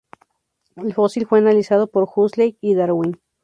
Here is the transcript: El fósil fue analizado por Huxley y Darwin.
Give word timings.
El 0.77 0.95
fósil 0.95 1.27
fue 1.27 1.37
analizado 1.37 1.85
por 1.85 2.09
Huxley 2.11 2.57
y 2.59 2.73
Darwin. 2.73 3.19